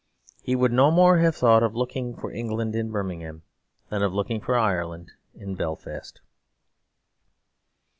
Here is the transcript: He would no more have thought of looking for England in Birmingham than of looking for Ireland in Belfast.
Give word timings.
He 0.41 0.55
would 0.55 0.71
no 0.71 0.89
more 0.89 1.19
have 1.19 1.35
thought 1.35 1.61
of 1.61 1.75
looking 1.75 2.15
for 2.15 2.31
England 2.31 2.75
in 2.75 2.89
Birmingham 2.89 3.43
than 3.89 4.01
of 4.01 4.15
looking 4.15 4.41
for 4.41 4.57
Ireland 4.57 5.11
in 5.35 5.53
Belfast. 5.53 6.19